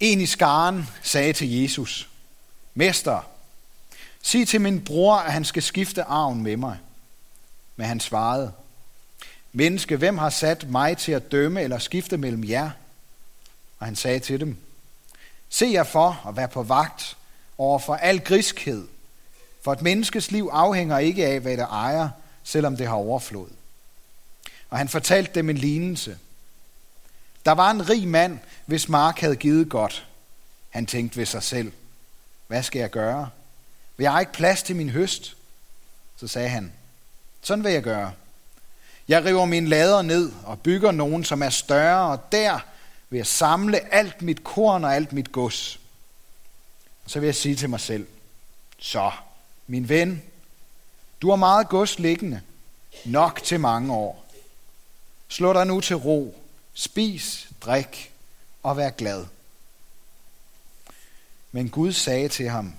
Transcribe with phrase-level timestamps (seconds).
[0.00, 2.08] En i skaren sagde til Jesus,
[2.74, 3.20] Mester,
[4.22, 6.78] sig til min bror, at han skal skifte arven med mig.
[7.76, 8.52] Men han svarede,
[9.52, 12.70] Menneske, hvem har sat mig til at dømme eller skifte mellem jer?
[13.78, 14.56] Og han sagde til dem,
[15.48, 17.16] Se jer for at være på vagt
[17.58, 18.88] over for al griskhed,
[19.64, 22.08] for et menneskes liv afhænger ikke af, hvad det ejer,
[22.44, 23.48] selvom det har overflod.
[24.70, 26.18] Og han fortalte dem en lignelse.
[27.46, 30.06] Der var en rig mand, hvis mark havde givet godt.
[30.70, 31.72] Han tænkte ved sig selv,
[32.46, 33.30] hvad skal jeg gøre?
[33.96, 35.36] Vil jeg ikke plads til min høst?
[36.16, 36.72] Så sagde han,
[37.42, 38.12] sådan vil jeg gøre.
[39.08, 42.60] Jeg river min lader ned og bygger nogen, som er større, og der
[43.10, 45.80] vil jeg samle alt mit korn og alt mit gods.
[47.06, 48.06] Så vil jeg sige til mig selv,
[48.78, 49.10] så,
[49.66, 50.22] min ven,
[51.22, 52.40] du har meget gods liggende,
[53.04, 54.26] nok til mange år.
[55.28, 56.45] Slå dig nu til ro,
[56.76, 58.12] spis, drik
[58.62, 59.26] og vær glad.
[61.52, 62.74] Men Gud sagde til ham,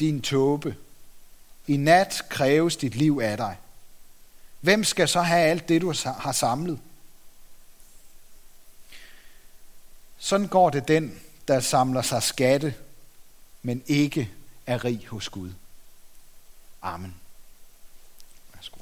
[0.00, 0.76] din tåbe,
[1.66, 3.58] i nat kræves dit liv af dig.
[4.60, 6.80] Hvem skal så have alt det, du har samlet?
[10.18, 12.74] Sådan går det den, der samler sig skatte,
[13.62, 14.30] men ikke
[14.66, 15.52] er rig hos Gud.
[16.82, 17.14] Amen.
[18.54, 18.80] Værsgo,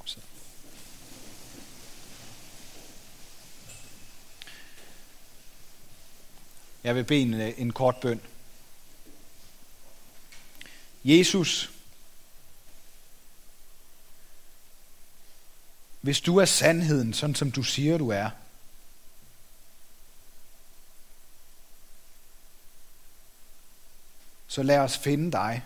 [6.86, 8.20] Jeg vil bede en, øh, en kort bøn.
[11.04, 11.70] Jesus,
[16.00, 18.30] hvis du er sandheden, sådan som du siger, du er,
[24.46, 25.64] så lad os finde dig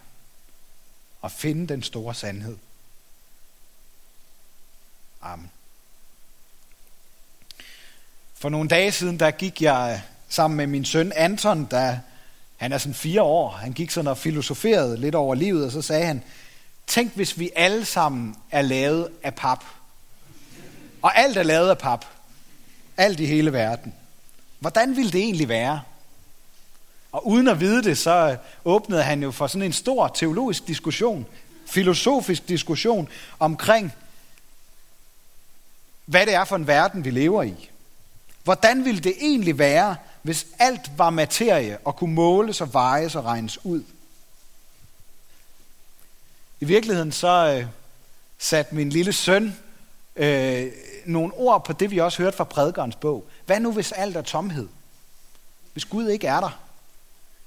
[1.21, 2.59] og finde den store sandhed.
[5.21, 5.51] Amen.
[8.35, 11.97] For nogle dage siden, der gik jeg øh, sammen med min søn Anton, der
[12.57, 13.51] han er sådan fire år.
[13.51, 16.23] Han gik sådan og filosoferede lidt over livet, og så sagde han,
[16.87, 19.65] tænk hvis vi alle sammen er lavet af pap.
[21.03, 22.05] Og alt er lavet af pap.
[22.97, 23.95] Alt i hele verden.
[24.59, 25.83] Hvordan ville det egentlig være?
[27.13, 31.27] Og uden at vide det, så åbnede han jo for sådan en stor teologisk diskussion,
[31.67, 33.09] filosofisk diskussion
[33.39, 33.93] omkring,
[36.05, 37.71] hvad det er for en verden, vi lever i.
[38.45, 43.25] Hvordan ville det egentlig være, hvis alt var materie og kunne måles og vejes og
[43.25, 43.83] regnes ud?
[46.61, 47.67] I virkeligheden så øh,
[48.39, 49.57] satte min lille søn
[50.17, 50.73] øh,
[51.07, 53.29] nogle ord på det, vi også hørte fra prædikernes bog.
[53.47, 54.69] Hvad nu, hvis alt er tomhed?
[55.73, 56.61] Hvis Gud ikke er der?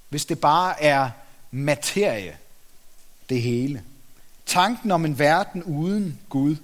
[0.10, 1.10] Hvis det bare er
[1.52, 2.38] materie,
[3.30, 3.84] det hele?
[4.46, 6.56] Tanken om en verden uden Gud.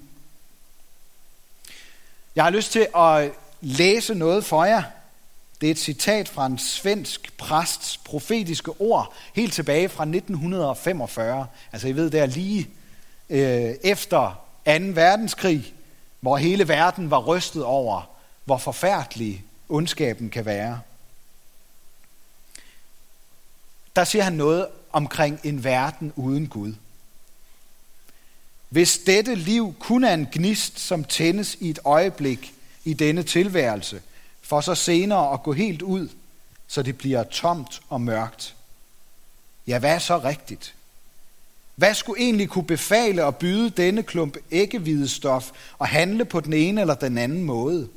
[2.36, 4.82] Jeg har lyst til at læse noget for jer.
[5.60, 11.46] Det er et citat fra en svensk præsts profetiske ord, helt tilbage fra 1945.
[11.72, 12.68] Altså I ved, det er lige
[13.30, 14.72] øh, efter 2.
[14.94, 15.74] verdenskrig,
[16.20, 18.10] hvor hele verden var rystet over,
[18.44, 20.80] hvor forfærdelig ondskaben kan være.
[23.96, 26.74] Der siger han noget omkring en verden uden Gud.
[28.68, 32.54] Hvis dette liv kun er en gnist, som tændes i et øjeblik
[32.84, 34.02] i denne tilværelse,
[34.50, 36.08] for så senere at gå helt ud,
[36.66, 38.54] så det bliver tomt og mørkt.
[39.66, 40.74] Ja, hvad er så rigtigt?
[41.76, 44.36] Hvad skulle egentlig kunne befale at byde denne klump
[45.06, 47.88] stof og handle på den ene eller den anden måde?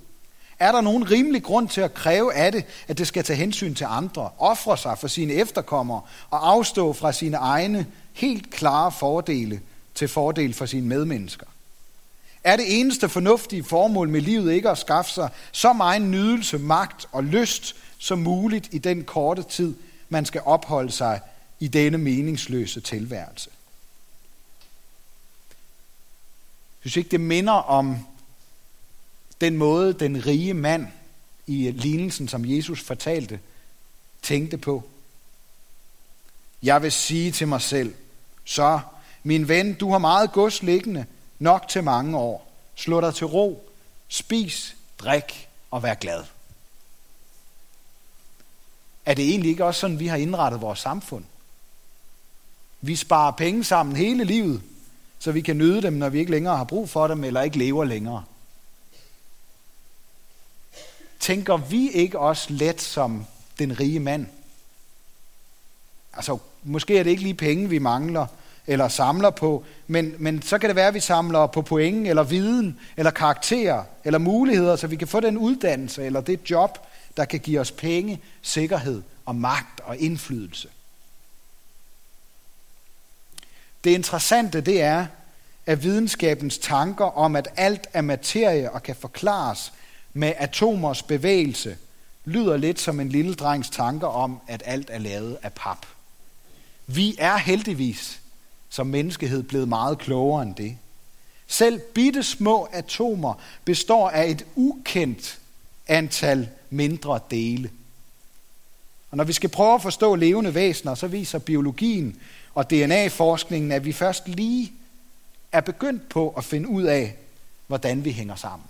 [0.59, 3.73] Er der nogen rimelig grund til at kræve af det, at det skal tage hensyn
[3.73, 9.61] til andre, ofre sig for sine efterkommere og afstå fra sine egne helt klare fordele
[9.95, 11.47] til fordel for sine medmennesker?
[12.43, 17.07] Er det eneste fornuftige formål med livet ikke at skaffe sig så meget nydelse, magt
[17.11, 19.75] og lyst som muligt i den korte tid,
[20.09, 21.21] man skal opholde sig
[21.59, 23.49] i denne meningsløse tilværelse?
[26.83, 27.97] Jeg synes ikke, det minder om
[29.41, 30.87] den måde, den rige mand
[31.47, 33.39] i lignelsen, som Jesus fortalte,
[34.21, 34.83] tænkte på.
[36.63, 37.94] Jeg vil sige til mig selv,
[38.45, 38.79] så,
[39.23, 41.06] min ven, du har meget gods liggende,
[41.44, 42.51] nok til mange år.
[42.75, 43.69] Slå dig til ro,
[44.07, 46.24] spis, drik og vær glad.
[49.06, 51.24] Er det egentlig ikke også sådan, vi har indrettet vores samfund?
[52.81, 54.62] Vi sparer penge sammen hele livet,
[55.19, 57.57] så vi kan nyde dem, når vi ikke længere har brug for dem, eller ikke
[57.57, 58.24] lever længere.
[61.19, 63.25] Tænker vi ikke også let som
[63.60, 64.28] den rige mand?
[66.13, 68.28] Altså, måske er det ikke lige penge, vi mangler,
[68.68, 72.24] eller samler på, men, men så kan det være, at vi samler på point, eller
[72.24, 76.88] viden, eller karakterer, eller muligheder, så vi kan få den uddannelse, eller det job,
[77.18, 80.68] der kan give os penge, sikkerhed og magt og indflydelse.
[83.83, 85.06] Det interessante det er,
[85.66, 89.74] at videnskabens tanker om, at alt er materie og kan forklares
[90.13, 91.77] med atomers bevægelse,
[92.25, 95.86] lyder lidt som en lille drengs tanker om, at alt er lavet af pap.
[96.88, 98.22] Vi er heldigvis
[98.73, 100.77] som menneskehed blevet meget klogere end det.
[101.47, 103.33] Selv bitte små atomer
[103.65, 105.39] består af et ukendt
[105.87, 107.69] antal mindre dele.
[109.11, 112.19] Og når vi skal prøve at forstå levende væsener, så viser biologien
[112.53, 114.73] og DNA-forskningen, at vi først lige
[115.51, 117.15] er begyndt på at finde ud af,
[117.67, 118.67] hvordan vi hænger sammen.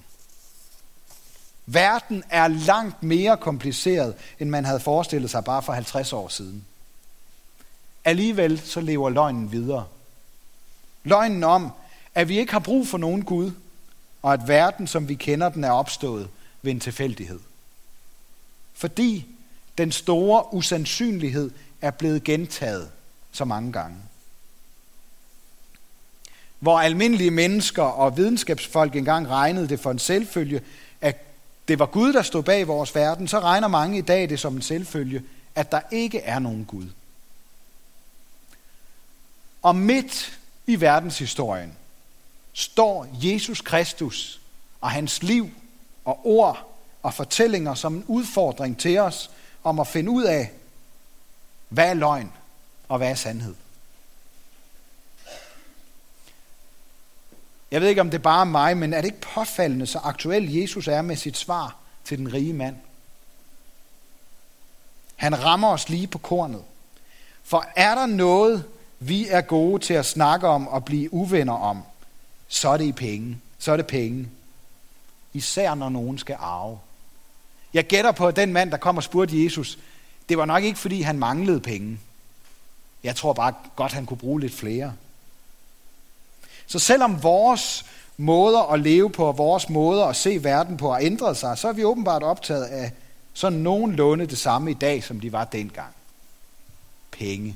[1.65, 6.65] Verden er langt mere kompliceret, end man havde forestillet sig bare for 50 år siden.
[8.05, 9.85] Alligevel så lever løgnen videre.
[11.03, 11.71] Løgnen om,
[12.15, 13.51] at vi ikke har brug for nogen Gud,
[14.21, 16.29] og at verden, som vi kender den, er opstået
[16.61, 17.39] ved en tilfældighed.
[18.73, 19.25] Fordi
[19.77, 21.51] den store usandsynlighed
[21.81, 22.89] er blevet gentaget
[23.31, 23.97] så mange gange.
[26.59, 30.61] Hvor almindelige mennesker og videnskabsfolk engang regnede det for en selvfølge,
[31.01, 31.17] at
[31.67, 34.55] det var Gud, der stod bag vores verden, så regner mange i dag det som
[34.55, 35.23] en selvfølge,
[35.55, 36.85] at der ikke er nogen Gud.
[39.63, 41.77] Og midt i verdenshistorien
[42.53, 44.41] står Jesus Kristus
[44.81, 45.49] og hans liv
[46.05, 46.69] og ord
[47.03, 49.31] og fortællinger som en udfordring til os
[49.63, 50.51] om at finde ud af,
[51.69, 52.31] hvad er løgn
[52.89, 53.55] og hvad er sandhed.
[57.71, 60.53] Jeg ved ikke, om det er bare mig, men er det ikke påfaldende, så aktuel
[60.53, 62.75] Jesus er med sit svar til den rige mand?
[65.15, 66.63] Han rammer os lige på kornet.
[67.43, 68.65] For er der noget,
[69.07, 71.83] vi er gode til at snakke om og blive uvenner om,
[72.47, 73.37] så er det i penge.
[73.59, 74.29] Så er det penge.
[75.33, 76.79] Især når nogen skal arve.
[77.73, 79.77] Jeg gætter på, at den mand, der kom og spurgte Jesus,
[80.29, 81.99] det var nok ikke, fordi han manglede penge.
[83.03, 84.93] Jeg tror bare godt, han kunne bruge lidt flere.
[86.67, 87.85] Så selvom vores
[88.17, 91.67] måder at leve på, og vores måder at se verden på har ændret sig, så
[91.67, 92.91] er vi åbenbart optaget af
[93.33, 95.93] sådan nogenlunde det samme i dag, som de var dengang.
[97.11, 97.55] Penge.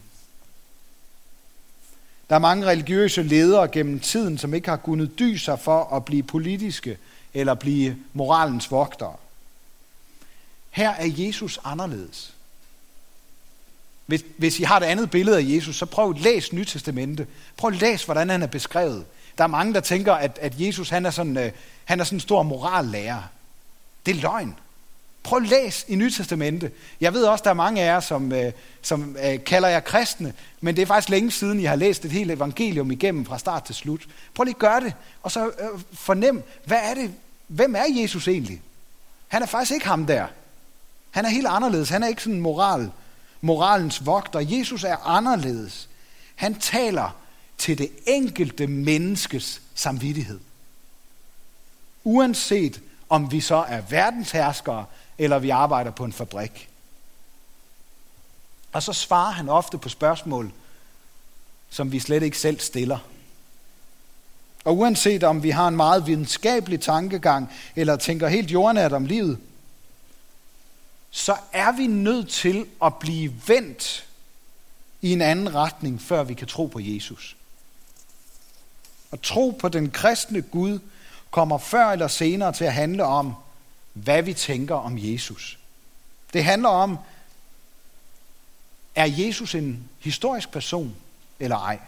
[2.30, 6.06] Der er mange religiøse ledere gennem tiden, som ikke har kunnet dy sig for at
[6.06, 6.98] blive politiske
[7.34, 9.16] eller blive moralens vogtere.
[10.70, 12.34] Her er Jesus anderledes.
[14.06, 17.28] Hvis, hvis I har et andet billede af Jesus, så prøv at læse Nytestamente.
[17.58, 19.06] Prøv at læse, hvordan han er beskrevet.
[19.38, 21.52] Der er mange, der tænker, at, at Jesus han er, sådan, øh,
[21.86, 23.24] han er sådan en stor morallærer.
[24.06, 24.56] Det er løgn.
[25.28, 26.72] Prøv at læs i Nytestamente.
[27.02, 28.52] Jeg ved også, der er mange af jer, som, øh,
[28.82, 32.12] som øh, kalder jer kristne, men det er faktisk længe siden, I har læst et
[32.12, 34.08] helt evangelium igennem fra start til slut.
[34.34, 34.94] Prøv lige at gøre det,
[35.24, 37.14] og så øh, fornem, hvad er det,
[37.48, 38.62] hvem er Jesus egentlig?
[39.28, 40.28] Han er faktisk ikke ham der.
[41.12, 41.90] Han er helt anderledes.
[41.90, 42.92] Han er ikke sådan moral,
[43.42, 44.40] moralens vogter.
[44.40, 45.90] Jesus er anderledes.
[46.36, 47.16] Han taler
[47.58, 50.40] til det enkelte menneskes samvittighed.
[52.04, 54.86] Uanset om vi så er verdensherskere,
[55.18, 56.70] eller vi arbejder på en fabrik.
[58.72, 60.52] Og så svarer han ofte på spørgsmål,
[61.70, 62.98] som vi slet ikke selv stiller.
[64.66, 69.40] Og uanset om vi har en meget videnskabelig tankegang, eller tænker helt jordnært om livet,
[71.12, 74.06] så er vi nødt til at blive vendt
[75.02, 77.36] i en anden retning, før vi kan tro på Jesus.
[79.12, 80.80] At tro på den kristne Gud
[81.32, 83.36] kommer før eller senere til at handle om,
[84.04, 85.60] hvad vi tænker om Jesus.
[86.34, 86.98] Det handler om,
[88.96, 90.96] er Jesus en historisk person
[91.40, 91.80] eller ej?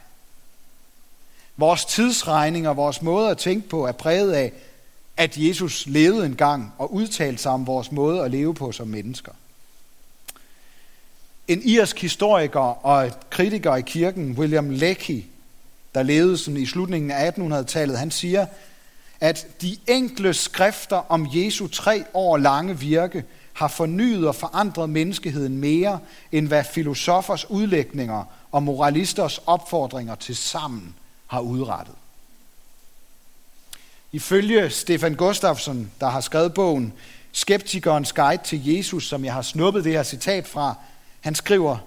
[1.57, 4.53] Vores tidsregning og vores måde at tænke på er præget af,
[5.17, 9.31] at Jesus levede engang og udtalte sig om vores måde at leve på som mennesker.
[11.47, 15.25] En irsk historiker og kritiker i kirken, William Leckie,
[15.95, 18.45] der levede sådan i slutningen af 1800-tallet, han siger,
[19.21, 23.23] at de enkle skrifter om Jesu tre år lange virke
[23.53, 25.99] har fornyet og forandret menneskeheden mere,
[26.31, 30.95] end hvad filosofers udlægninger og moralisters opfordringer til sammen
[31.27, 31.95] har udrettet.
[34.11, 36.93] Ifølge Stefan Gustafsson, der har skrevet bogen
[37.31, 40.75] Skeptikernes Guide til Jesus, som jeg har snuppet det her citat fra,
[41.21, 41.77] han skriver,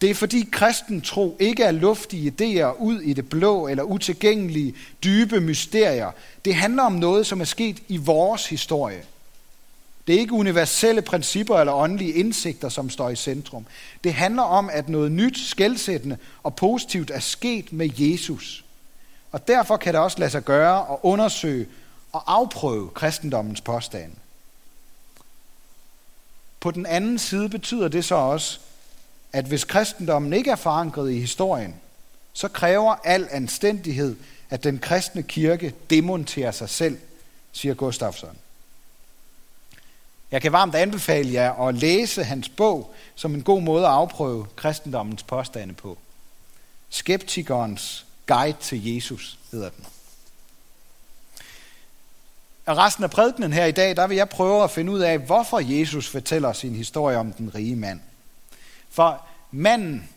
[0.00, 4.74] det er fordi kristen tro ikke er luftige idéer ud i det blå eller utilgængelige,
[5.04, 6.10] dybe mysterier.
[6.44, 9.02] Det handler om noget, som er sket i vores historie.
[10.06, 13.66] Det er ikke universelle principper eller åndelige indsigter, som står i centrum.
[14.04, 18.64] Det handler om, at noget nyt, skældsættende og positivt er sket med Jesus.
[19.32, 21.66] Og derfor kan det også lade sig gøre at undersøge
[22.12, 24.12] og afprøve kristendommens påstand.
[26.60, 28.60] På på den anden side betyder det så også,
[29.32, 31.74] at hvis kristendommen ikke er forankret i historien,
[32.32, 34.16] så kræver al anstændighed,
[34.50, 36.98] at den kristne kirke demonterer sig selv,
[37.52, 38.38] siger Gustafsson.
[40.30, 44.46] Jeg kan varmt anbefale jer at læse hans bog som en god måde at afprøve
[44.56, 45.98] kristendommens påstande på.
[46.90, 49.86] Skeptikernes guide til Jesus hedder den.
[52.66, 55.18] Og resten af prædikenen her i dag, der vil jeg prøve at finde ud af,
[55.18, 58.00] hvorfor Jesus fortæller sin historie om den rige mand.
[58.90, 60.08] For manden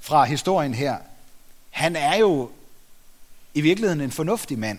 [0.00, 0.98] fra historien her,
[1.70, 2.50] han er jo
[3.54, 4.78] i virkeligheden en fornuftig mand.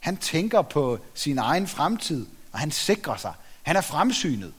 [0.00, 3.34] Han tænker på sin egen fremtid, og han sikrer sig.
[3.62, 4.54] Han er fremsynet.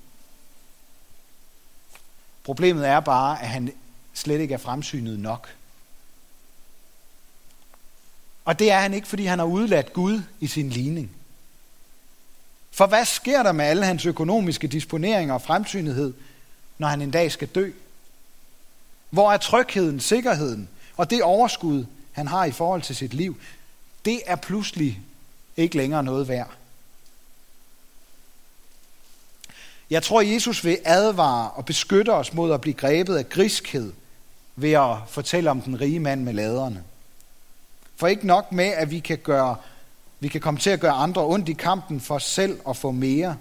[2.44, 3.74] Problemet er bare, at han
[4.14, 5.56] slet ikke er fremsynet nok.
[8.46, 11.12] Og det er han ikke, fordi han har udladt Gud i sin ligning.
[12.72, 16.14] For hvad sker der med alle hans økonomiske disponeringer og fremsynethed,
[16.78, 17.72] når han en dag skal dø?
[19.10, 23.38] Hvor er trygheden, sikkerheden og det overskud, han har i forhold til sit liv,
[24.06, 25.02] det er pludselig
[25.58, 26.50] ikke længere noget værd.
[29.90, 33.94] Jeg tror, Jesus vil advare og beskytte os mod at blive grebet af griskhed
[34.56, 36.84] ved at fortælle om den rige mand med laderne.
[37.96, 39.56] For ikke nok med, at vi kan, gøre,
[40.20, 43.38] vi kan komme til at gøre andre ondt i kampen for selv at få mere.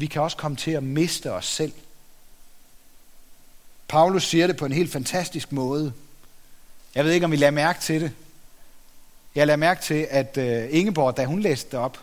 [0.00, 1.72] Vi kan også komme til at miste os selv.
[3.88, 5.92] Paulus siger det på en helt fantastisk måde.
[6.94, 8.12] Jeg ved ikke, om I lader mærke til det.
[9.34, 11.98] Jeg lader mærke til, at øh, Ingeborg, da hun læste det op,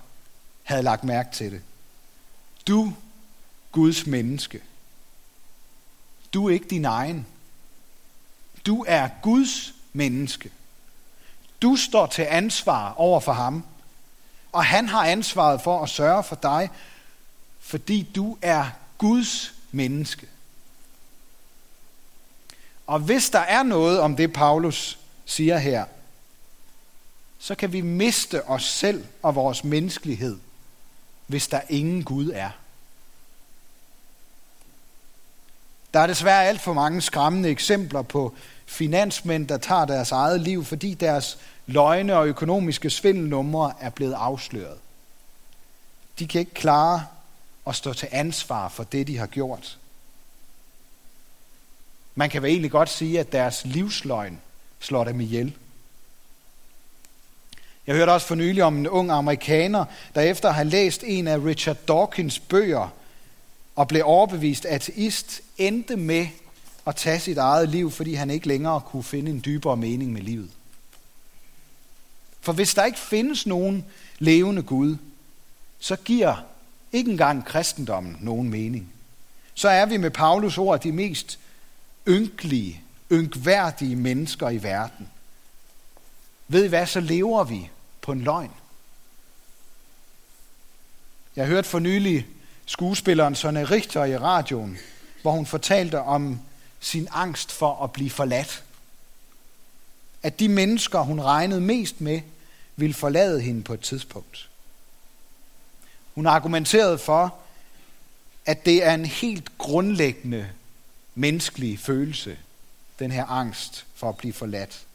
[0.64, 1.62] havde lagt mærke til det.
[2.68, 2.94] Du,
[3.72, 4.62] Guds menneske.
[6.34, 7.28] Du er ikke din egen.
[8.66, 10.52] Du er Guds menneske.
[11.62, 13.64] Du står til ansvar over for ham,
[14.52, 16.70] og han har ansvaret for at sørge for dig,
[17.68, 18.66] fordi du er
[18.98, 20.28] Guds menneske.
[22.88, 25.86] Og hvis der er noget om det, Paulus siger her,
[27.40, 30.38] så kan vi miste os selv og vores menneskelighed,
[31.28, 32.50] hvis der ingen Gud er.
[35.94, 40.66] Der er desværre alt for mange skræmmende eksempler på finansmænd, der tager deres eget liv,
[40.66, 44.78] fordi deres løgne og økonomiske svindelnumre er blevet afsløret.
[46.20, 47.06] De kan ikke klare
[47.68, 49.78] og stå til ansvar for det, de har gjort.
[52.16, 54.42] Man kan vel egentlig godt sige, at deres livsløgn
[54.80, 55.54] slår dem ihjel.
[57.88, 61.28] Jeg hørte også for nylig om en ung amerikaner, der efter at have læst en
[61.28, 62.90] af Richard Dawkins bøger
[63.76, 66.28] og blev overbevist ateist, endte med
[66.86, 70.22] at tage sit eget liv, fordi han ikke længere kunne finde en dybere mening med
[70.22, 70.50] livet.
[72.42, 73.86] For hvis der ikke findes nogen
[74.20, 74.98] levende Gud,
[75.80, 76.44] så giver
[76.92, 78.94] ikke engang kristendommen nogen mening.
[79.54, 81.40] Så er vi med Paulus ord de mest
[82.08, 85.10] ynkelige, ynkværdige mennesker i verden.
[86.48, 87.70] Ved I hvad, så lever vi
[88.02, 88.52] på en løgn.
[91.36, 92.28] Jeg hørte for nylig
[92.66, 94.78] skuespilleren Sonne Richter i radioen,
[95.22, 96.40] hvor hun fortalte om
[96.80, 98.64] sin angst for at blive forladt.
[100.24, 102.22] At de mennesker, hun regnede mest med,
[102.76, 104.50] ville forlade hende på et tidspunkt.
[106.18, 107.36] Hun argumenterede for,
[108.46, 110.50] at det er en helt grundlæggende
[111.16, 112.38] menneskelig følelse,
[113.00, 114.86] den her angst for at blive forladt.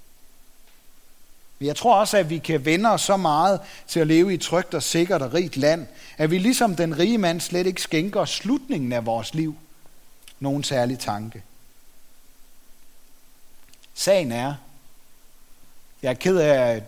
[1.59, 4.35] Men jeg tror også, at vi kan vende os så meget til at leve i
[4.35, 5.87] et trygt og sikkert og rigt land,
[6.19, 9.57] at vi ligesom den rige mand slet ikke skænker slutningen af vores liv
[10.41, 11.43] nogen særlig tanke.
[13.95, 14.55] Sagen er,
[16.02, 16.83] jeg er ked af,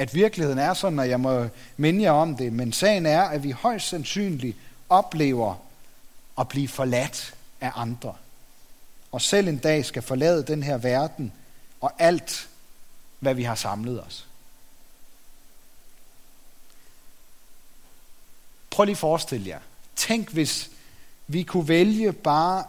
[0.00, 3.42] at virkeligheden er sådan, og jeg må minde jer om det, men sagen er, at
[3.42, 4.56] vi højst sandsynligt
[4.88, 5.54] oplever
[6.38, 8.14] at blive forladt af andre.
[9.12, 11.32] Og selv en dag skal forlade den her verden
[11.80, 12.48] og alt,
[13.18, 14.26] hvad vi har samlet os.
[18.70, 19.60] Prøv lige at forestille jer.
[19.96, 20.70] Tænk, hvis
[21.26, 22.64] vi kunne vælge bare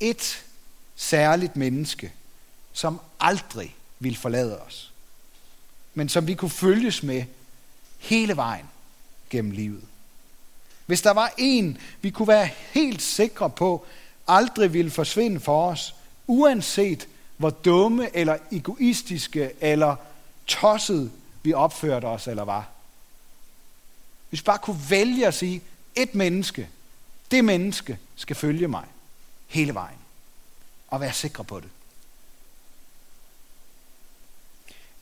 [0.00, 0.44] et
[0.96, 2.12] særligt menneske,
[2.72, 4.91] som aldrig vil forlade os,
[5.94, 7.24] men som vi kunne følges med
[7.98, 8.66] hele vejen
[9.30, 9.82] gennem livet.
[10.86, 13.86] Hvis der var en, vi kunne være helt sikre på,
[14.28, 15.94] aldrig ville forsvinde for os,
[16.26, 19.96] uanset hvor dumme eller egoistiske eller
[20.46, 22.68] tosset vi opførte os eller var.
[24.28, 25.62] Hvis vi bare kunne vælge at sige,
[25.94, 26.68] et menneske,
[27.30, 28.84] det menneske skal følge mig
[29.46, 29.98] hele vejen.
[30.88, 31.68] Og være sikre på det.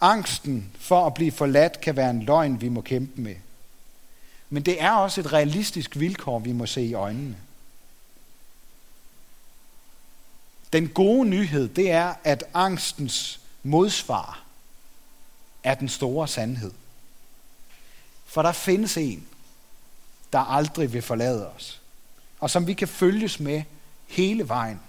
[0.01, 3.37] Angsten for at blive forladt kan være en løgn, vi må kæmpe med.
[4.51, 7.37] Men det er også et realistisk vilkår, vi må se i øjnene.
[10.73, 14.43] Den gode nyhed, det er, at angstens modsvar
[15.65, 16.73] er den store sandhed.
[18.27, 19.27] For der findes en,
[20.33, 21.81] der aldrig vil forlade os,
[22.41, 23.63] og som vi kan følges med
[24.07, 24.81] hele vejen.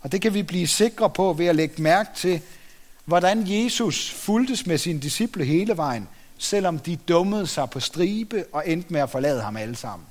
[0.00, 2.42] Og det kan vi blive sikre på ved at lægge mærke til,
[3.10, 8.68] hvordan Jesus fuldtes med sine disciple hele vejen, selvom de dummede sig på stribe og
[8.68, 10.06] endte med at forlade ham alle sammen.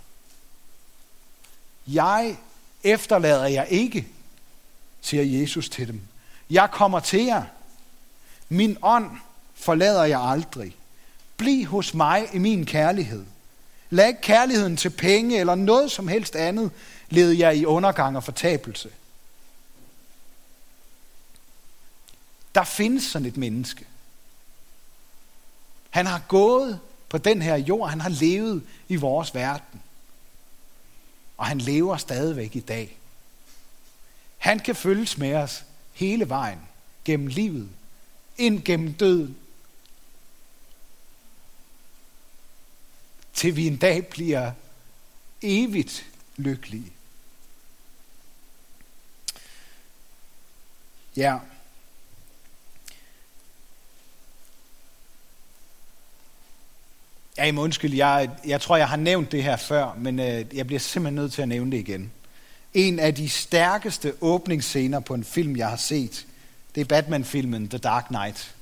[1.87, 2.37] Jeg
[2.83, 4.07] efterlader jer ikke,
[5.01, 6.01] siger Jesus til dem.
[6.49, 7.43] Jeg kommer til jer.
[8.49, 9.11] Min ånd
[9.55, 10.75] forlader jeg aldrig.
[11.37, 13.25] Bliv hos mig i min kærlighed.
[13.89, 16.71] Lad ikke kærligheden til penge eller noget som helst andet
[17.09, 18.89] lede jer i undergang og fortabelse.
[22.55, 23.85] Der findes sådan et menneske.
[25.89, 26.79] Han har gået
[27.09, 29.81] på den her jord, han har levet i vores verden.
[31.37, 32.97] Og han lever stadigvæk i dag.
[34.37, 35.63] Han kan følges med os
[35.93, 36.59] hele vejen
[37.05, 37.69] gennem livet,
[38.37, 39.37] ind gennem døden,
[43.33, 44.51] til vi en dag bliver
[45.41, 46.05] evigt
[46.37, 46.91] lykkelige.
[51.15, 51.39] Ja.
[57.39, 60.67] Ja, må undskyld, jeg, jeg tror, jeg har nævnt det her før, men øh, jeg
[60.67, 62.11] bliver simpelthen nødt til at nævne det igen.
[62.73, 66.25] En af de stærkeste åbningsscener på en film, jeg har set,
[66.75, 68.55] det er Batman-filmen The Dark Knight.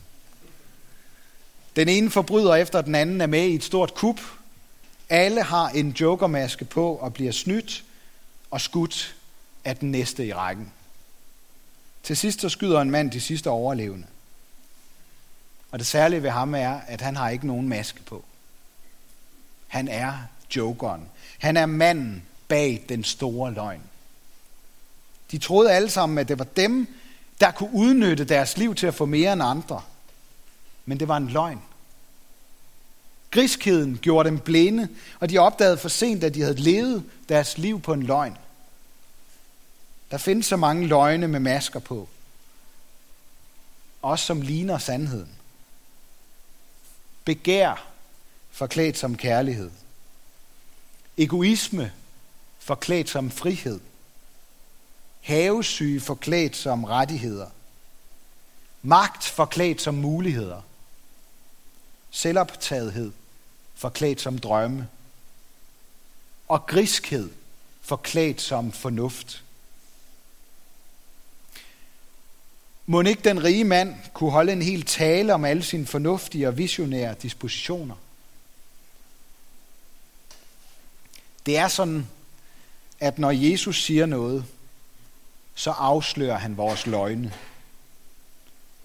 [1.76, 4.22] Den ene forbryder efter den anden er med i et stort kup.
[5.10, 7.84] Alle har en jokermaske på og bliver snydt
[8.52, 9.16] og skudt
[9.66, 10.72] af den næste i rækken.
[12.04, 14.08] Til sidst så skyder en mand de sidste overlevende.
[15.72, 18.26] Og det særlige ved ham er, at han har ikke nogen maske på.
[19.68, 20.14] Han er
[20.56, 21.10] jokeren.
[21.40, 23.82] Han er manden bag den store løgn.
[25.32, 26.96] De troede alle sammen, at det var dem,
[27.42, 29.82] der kunne udnytte deres liv til at få mere end andre.
[30.86, 31.62] Men det var en løgn.
[33.32, 37.82] Griskheden gjorde dem blinde, og de opdagede for sent, at de havde levet deres liv
[37.82, 38.38] på en løgn.
[40.12, 42.10] Der findes så mange løgne med masker på.
[44.02, 45.32] Også som ligner sandheden.
[47.26, 47.88] Begær
[48.58, 49.72] forklædt som kærlighed.
[51.18, 51.92] Egoisme
[52.60, 53.80] forklædt som frihed
[55.22, 57.50] havesyge forklædt som rettigheder,
[58.82, 60.62] magt forklædt som muligheder,
[62.12, 63.12] selvoptagethed
[63.76, 64.88] forklædt som drømme,
[66.48, 67.30] og griskhed
[67.82, 69.44] forklædt som fornuft.
[72.86, 76.58] Må ikke den rige mand kunne holde en hel tale om alle sine fornuftige og
[76.58, 77.96] visionære dispositioner?
[81.48, 82.08] Det er sådan,
[83.00, 84.46] at når Jesus siger noget,
[85.56, 87.34] så afslører han vores løgne.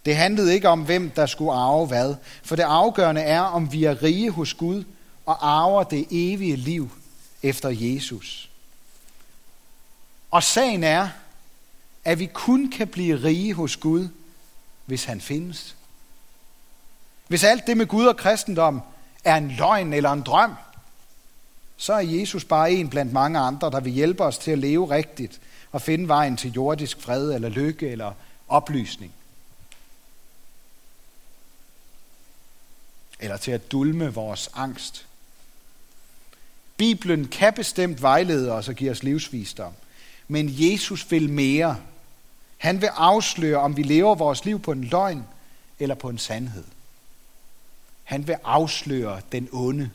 [0.05, 3.85] Det handlede ikke om, hvem der skulle arve hvad, for det afgørende er, om vi
[3.85, 4.85] er rige hos Gud
[5.27, 6.91] og arver det evige liv
[7.43, 8.51] efter Jesus.
[10.31, 11.09] Og sagen er,
[12.05, 14.09] at vi kun kan blive rige hos Gud,
[14.87, 15.77] hvis han findes.
[17.29, 18.81] Hvis alt det med Gud og kristendom
[19.25, 20.55] er en løgn eller en drøm,
[21.83, 24.91] så er Jesus bare en blandt mange andre, der vil hjælpe os til at leve
[24.91, 25.41] rigtigt
[25.73, 28.13] og finde vejen til jordisk fred eller lykke eller
[28.49, 29.13] oplysning.
[33.21, 35.07] Eller til at dulme vores angst.
[36.77, 39.73] Bibelen kan bestemt vejlede os og give os livsvisdom.
[40.29, 41.77] Men Jesus vil mere.
[42.59, 45.25] Han vil afsløre, om vi lever vores liv på en løgn
[45.79, 46.65] eller på en sandhed.
[48.05, 49.91] Han vil afsløre den onde.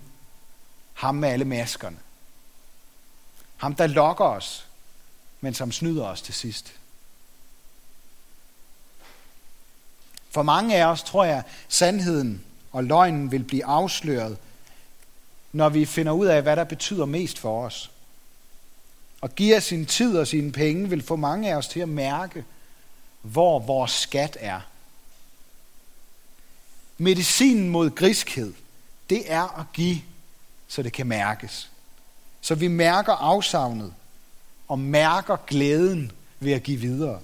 [0.98, 1.98] Ham med alle maskerne.
[3.58, 4.68] Ham, der lokker os
[5.42, 6.74] men som snyder os til sidst.
[10.30, 14.38] For mange af os tror jeg, sandheden og løgnen vil blive afsløret,
[15.52, 17.92] når vi finder ud af, hvad der betyder mest for os.
[19.22, 22.46] Og giver sin tid og sine penge vil få mange af os til at mærke,
[23.22, 24.62] hvor vores skat er.
[26.98, 28.54] Medicinen mod griskhed,
[29.10, 30.02] det er at give,
[30.68, 31.72] så det kan mærkes.
[32.42, 33.94] Så vi mærker afsavnet,
[34.68, 37.20] og mærker glæden ved at give videre.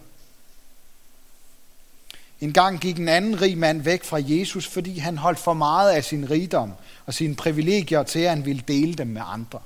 [2.42, 5.92] En gang gik en anden rig mand væk fra Jesus, fordi han holdt for meget
[5.92, 6.74] af sin rigdom
[7.06, 9.60] og sine privilegier til, at han ville dele dem med andre.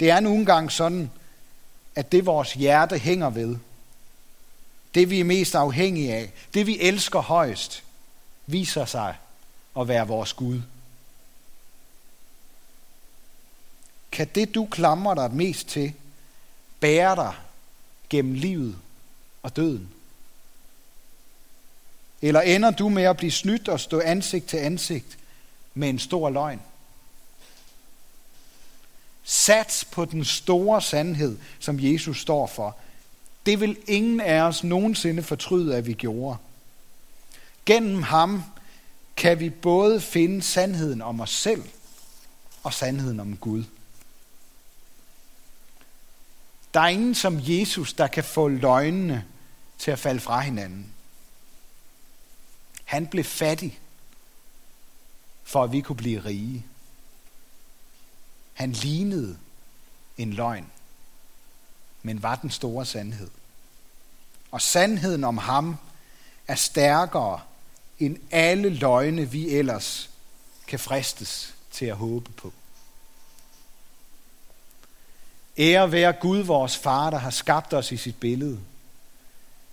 [0.00, 1.10] Det er nogle gange sådan,
[1.94, 3.56] at det vores hjerte hænger ved,
[4.94, 7.84] det vi er mest afhængige af, det vi elsker højst,
[8.46, 9.14] viser sig
[9.80, 10.60] at være vores Gud.
[14.18, 15.92] Kan det, du klamrer dig mest til,
[16.80, 17.34] bære dig
[18.10, 18.76] gennem livet
[19.42, 19.88] og døden?
[22.22, 25.18] Eller ender du med at blive snydt og stå ansigt til ansigt
[25.74, 26.60] med en stor løgn?
[29.24, 32.76] Sats på den store sandhed, som Jesus står for.
[33.46, 36.36] Det vil ingen af os nogensinde fortryde, at vi gjorde.
[37.66, 38.42] Gennem ham
[39.16, 41.64] kan vi både finde sandheden om os selv
[42.62, 43.64] og sandheden om Gud.
[46.78, 49.24] Der er ingen som Jesus, der kan få løgnene
[49.78, 50.92] til at falde fra hinanden.
[52.84, 53.80] Han blev fattig,
[55.44, 56.66] for at vi kunne blive rige.
[58.54, 59.38] Han lignede
[60.18, 60.66] en løgn,
[62.02, 63.30] men var den store sandhed.
[64.50, 65.76] Og sandheden om ham
[66.48, 67.40] er stærkere
[67.98, 70.10] end alle løgne, vi ellers
[70.66, 72.52] kan fristes til at håbe på.
[75.58, 78.58] Ære være Gud, vores far, der har skabt os i sit billede.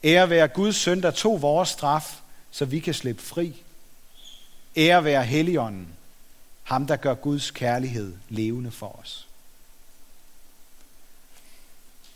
[0.04, 2.20] Ære være Guds søn, der tog vores straf,
[2.52, 3.64] så vi kan slippe fri.
[4.78, 5.88] Ære være Helligånden,
[6.64, 9.28] ham der gør Guds kærlighed levende for os.